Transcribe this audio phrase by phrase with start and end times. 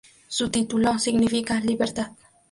[0.27, 2.13] Su título significa "Libertad".